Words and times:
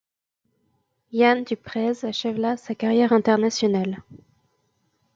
Jan 1.13 1.43
du 1.43 1.55
Preez 1.55 2.03
achève 2.05 2.39
là 2.39 2.57
sa 2.57 2.73
carrière 2.73 3.13
internationale. 3.13 4.01